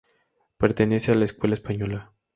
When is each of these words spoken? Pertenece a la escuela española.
Pertenece 0.57 1.11
a 1.11 1.13
la 1.13 1.25
escuela 1.25 1.53
española. 1.53 2.11